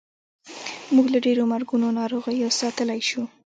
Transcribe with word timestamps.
موږ 0.95 1.07
له 1.13 1.19
ډېرو 1.25 1.43
مرګونو 1.53 1.87
ناروغیو 1.99 2.55
ساتلی 2.59 2.99
شو. 3.09 3.23